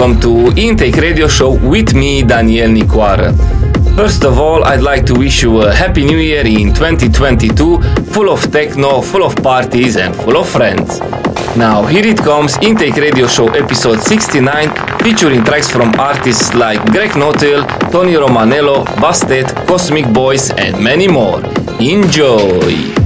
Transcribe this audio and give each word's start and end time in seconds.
welcome 0.00 0.20
to 0.20 0.52
Intake 0.60 0.96
Radio 0.96 1.28
Show 1.28 1.52
with 1.54 1.94
me, 1.94 2.22
Daniel 2.22 2.70
Nicoara. 2.70 3.59
First 3.96 4.24
of 4.24 4.38
all, 4.38 4.64
I'd 4.64 4.80
like 4.80 5.04
to 5.06 5.14
wish 5.14 5.42
you 5.42 5.62
a 5.62 5.72
happy 5.72 6.04
new 6.04 6.16
year 6.16 6.46
in 6.46 6.72
2022, 6.72 7.80
full 8.12 8.30
of 8.30 8.50
techno, 8.50 9.02
full 9.02 9.22
of 9.22 9.36
parties, 9.36 9.96
and 9.96 10.14
full 10.16 10.36
of 10.38 10.48
friends. 10.48 11.00
Now, 11.56 11.84
here 11.84 12.06
it 12.06 12.18
comes 12.18 12.56
Intake 12.58 12.96
Radio 12.96 13.26
Show 13.26 13.48
episode 13.48 14.00
69, 14.00 14.70
featuring 15.00 15.44
tracks 15.44 15.70
from 15.70 15.92
artists 15.98 16.54
like 16.54 16.80
Greg 16.92 17.10
Notill, 17.10 17.66
Tony 17.90 18.14
Romanello, 18.14 18.84
Bastet, 19.02 19.66
Cosmic 19.66 20.10
Boys, 20.12 20.50
and 20.50 20.82
many 20.82 21.08
more. 21.08 21.42
Enjoy! 21.80 22.99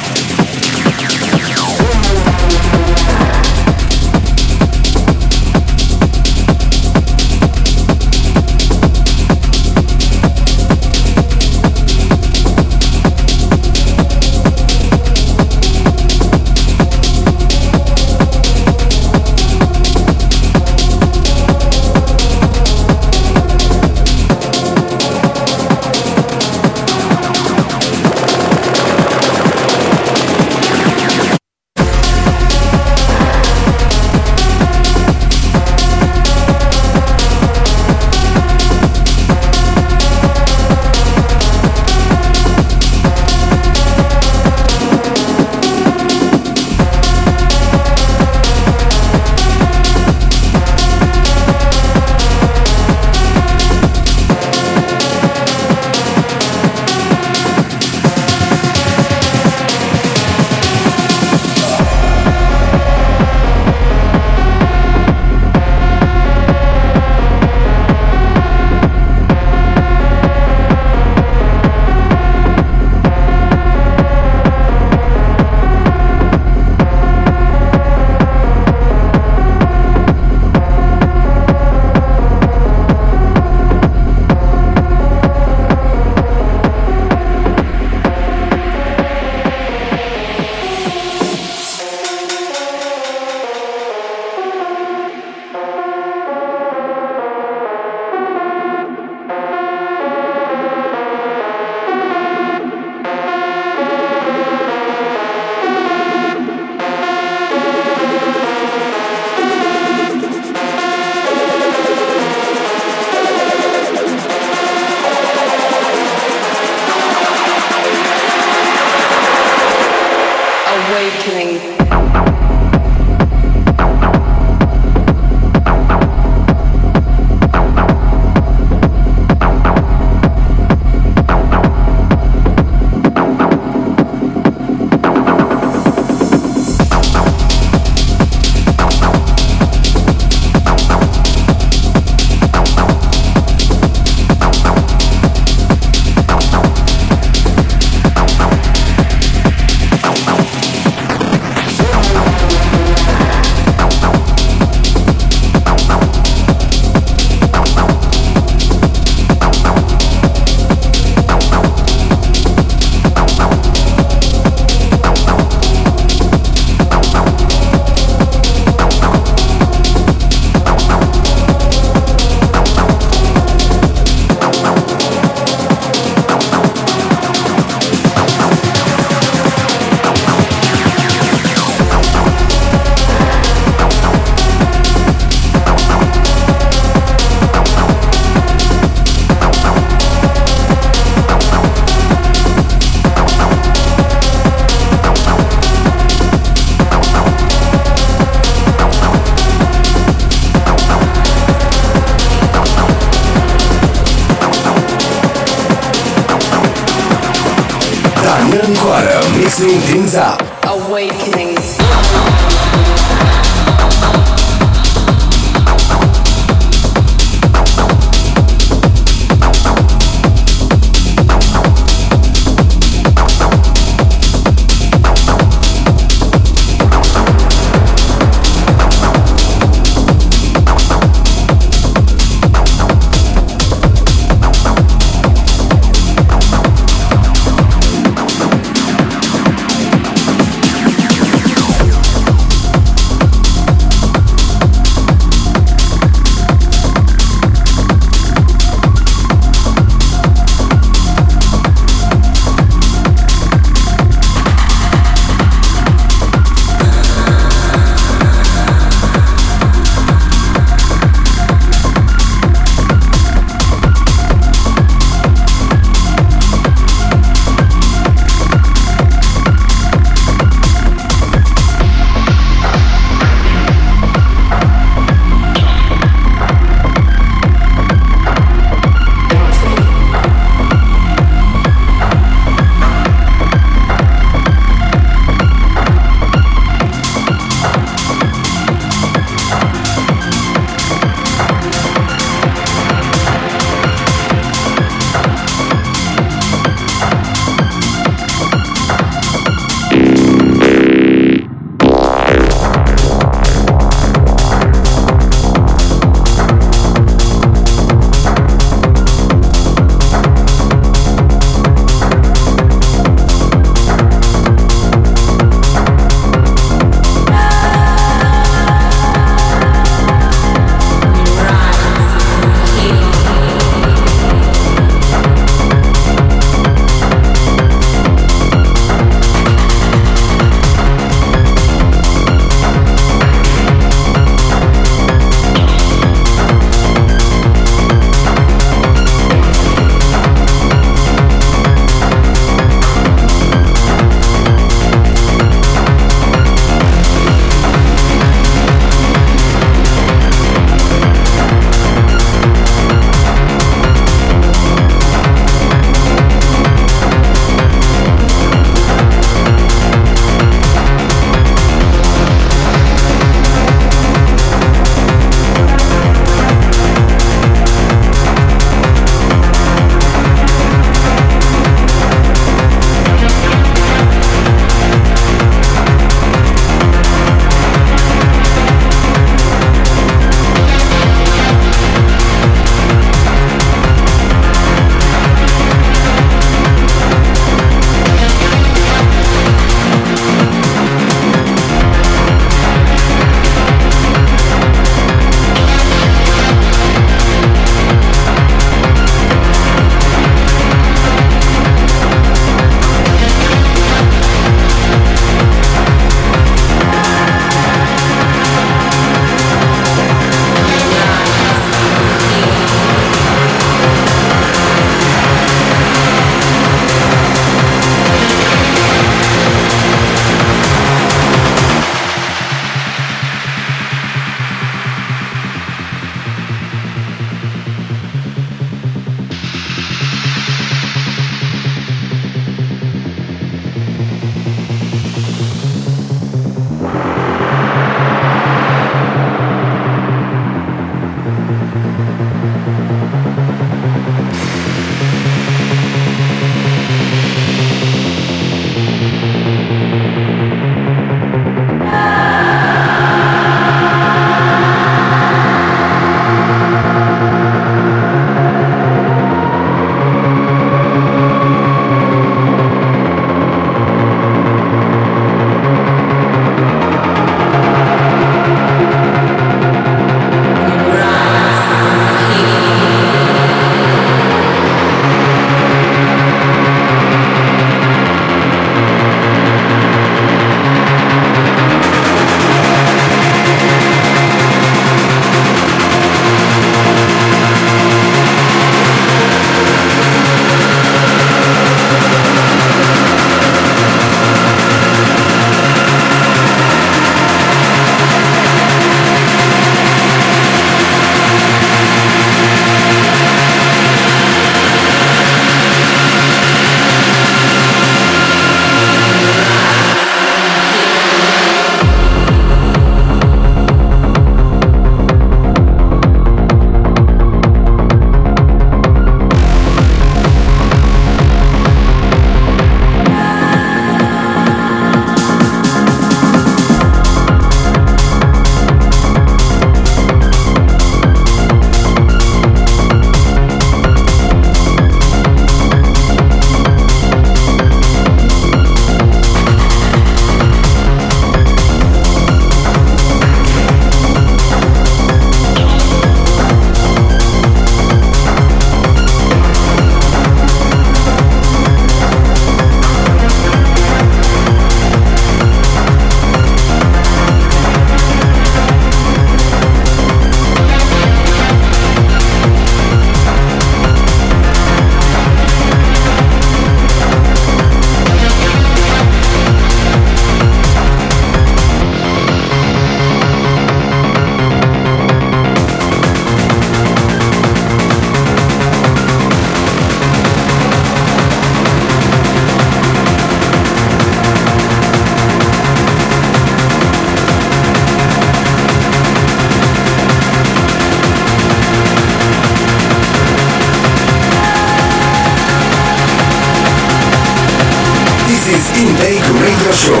This 598.44 598.72
is 598.72 598.82
Intake 598.82 599.22
Radio 599.40 599.70
Show 599.70 600.00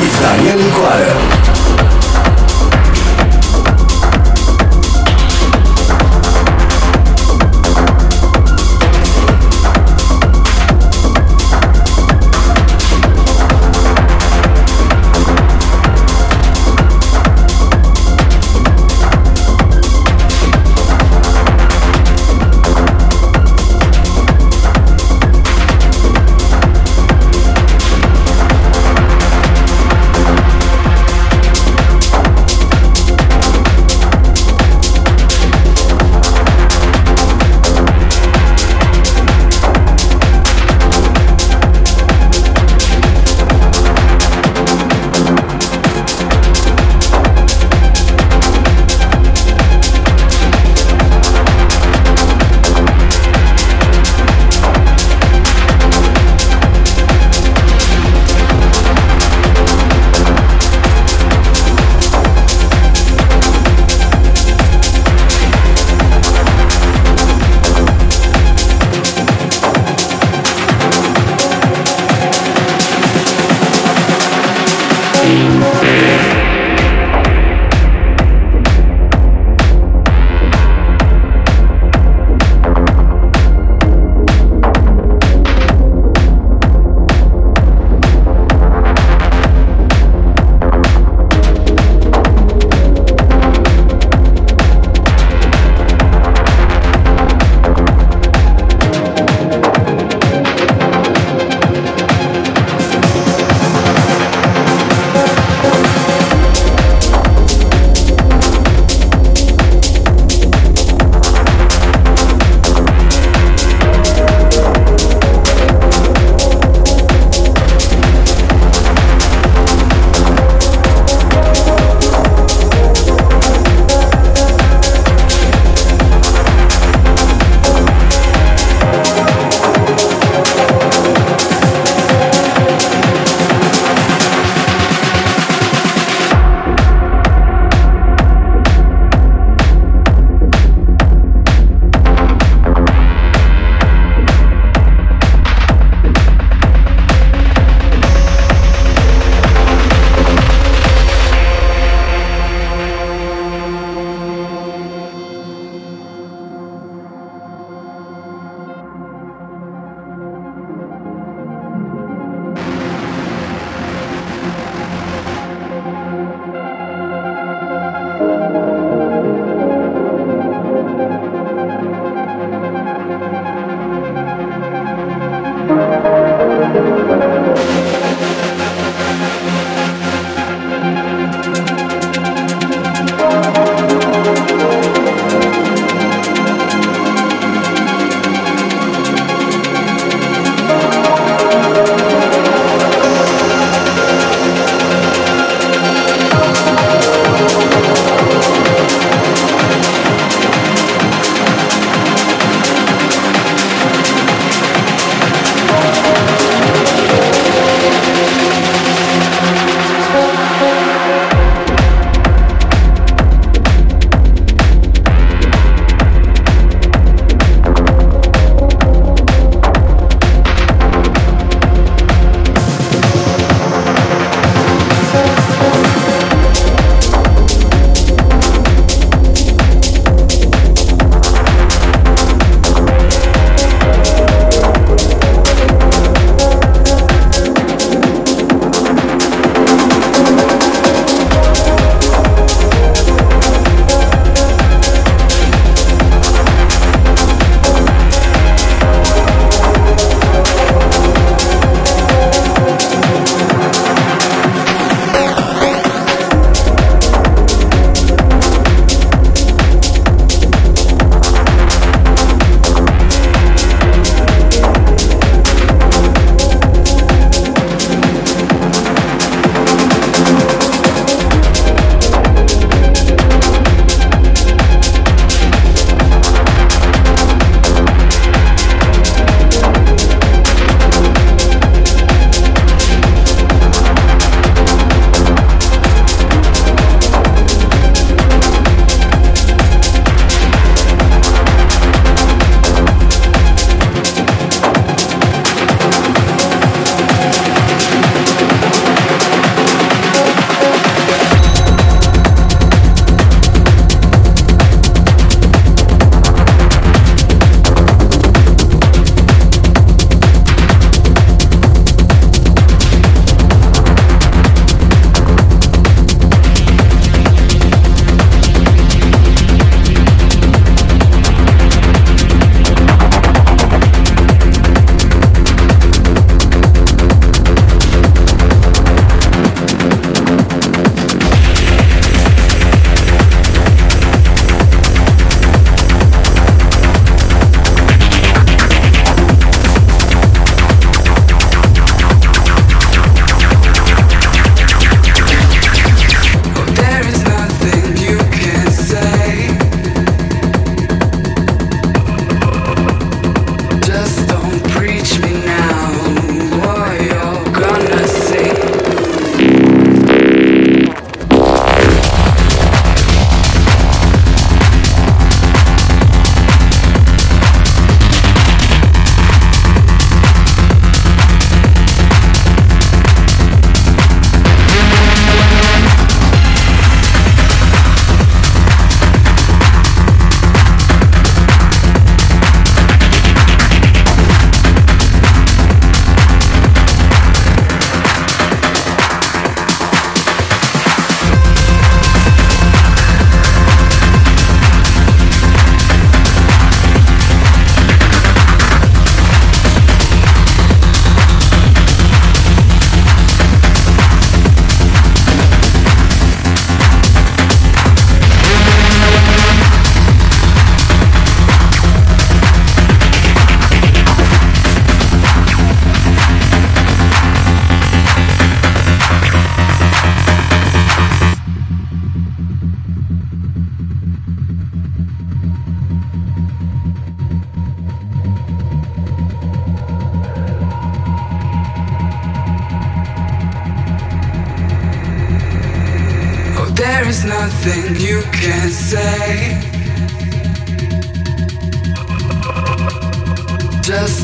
with 0.00 0.18
Daniel 0.18 0.58
Inquirer. 0.58 1.61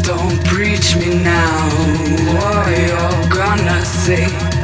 Don't 0.09 0.43
preach 0.47 0.97
me 0.97 1.23
now. 1.23 1.69
What 2.33 2.67
you're 2.79 3.29
gonna 3.29 3.85
say. 3.85 4.58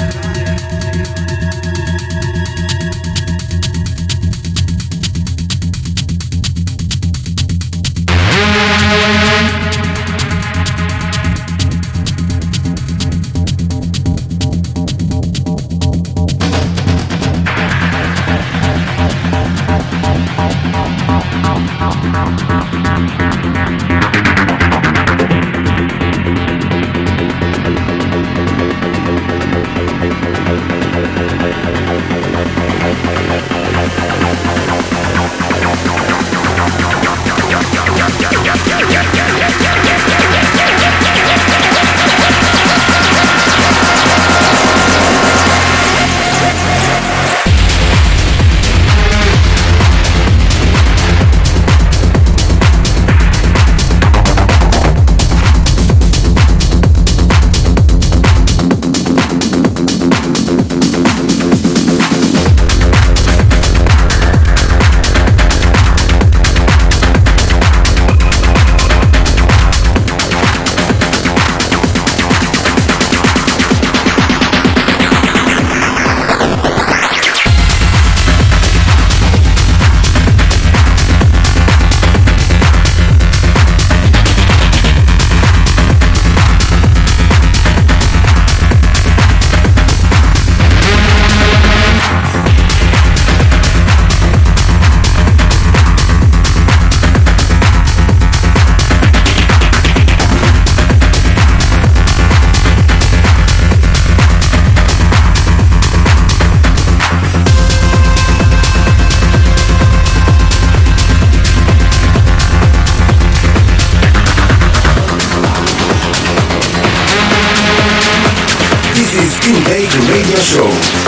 Show 120.54 120.66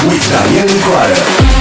with 0.08 0.28
Daniel 0.28 0.66
Nicoara. 0.66 1.55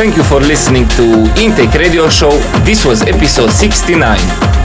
Thank 0.00 0.16
you 0.16 0.24
for 0.24 0.40
listening 0.40 0.88
to 0.96 1.28
Intake 1.36 1.74
Radio 1.74 2.08
Show. 2.08 2.30
This 2.64 2.86
was 2.86 3.02
episode 3.02 3.50
69. 3.50 4.00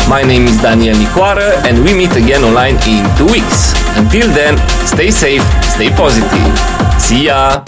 My 0.08 0.24
name 0.24 0.46
is 0.46 0.62
Daniel 0.62 0.98
Nicoara 0.98 1.60
and 1.68 1.84
we 1.84 1.94
meet 1.94 2.16
again 2.16 2.42
online 2.46 2.76
in 2.88 3.04
two 3.18 3.26
weeks. 3.26 3.76
Until 3.98 4.32
then, 4.32 4.56
stay 4.88 5.12
safe, 5.12 5.44
stay 5.76 5.90
positive. 5.90 6.56
See 7.02 7.26
ya! 7.26 7.66